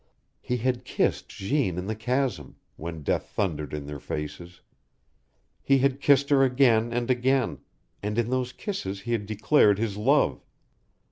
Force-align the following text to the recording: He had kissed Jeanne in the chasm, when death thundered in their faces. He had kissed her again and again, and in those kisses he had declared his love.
He 0.41 0.57
had 0.57 0.83
kissed 0.83 1.29
Jeanne 1.29 1.77
in 1.77 1.85
the 1.85 1.93
chasm, 1.95 2.55
when 2.75 3.03
death 3.03 3.27
thundered 3.35 3.71
in 3.71 3.85
their 3.85 3.99
faces. 3.99 4.61
He 5.61 5.77
had 5.77 6.01
kissed 6.01 6.31
her 6.31 6.41
again 6.41 6.91
and 6.91 7.11
again, 7.11 7.59
and 8.01 8.17
in 8.17 8.31
those 8.31 8.51
kisses 8.51 9.01
he 9.01 9.11
had 9.11 9.27
declared 9.27 9.77
his 9.77 9.97
love. 9.97 10.43